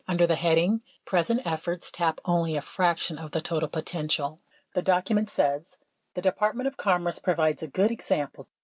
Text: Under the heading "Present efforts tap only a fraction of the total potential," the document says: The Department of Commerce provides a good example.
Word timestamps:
Under 0.07 0.25
the 0.25 0.33
heading 0.33 0.81
"Present 1.05 1.45
efforts 1.45 1.91
tap 1.91 2.19
only 2.25 2.55
a 2.55 2.61
fraction 2.63 3.19
of 3.19 3.29
the 3.29 3.39
total 3.39 3.69
potential," 3.69 4.39
the 4.73 4.81
document 4.81 5.29
says: 5.29 5.77
The 6.15 6.23
Department 6.23 6.65
of 6.65 6.75
Commerce 6.75 7.19
provides 7.19 7.61
a 7.61 7.67
good 7.67 7.91
example. 7.91 8.47